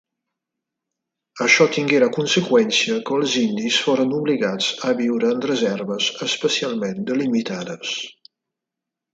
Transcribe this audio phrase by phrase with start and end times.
[1.47, 7.97] Això tingué la conseqüència que els indis foren obligats a viure en reserves especialment delimitades.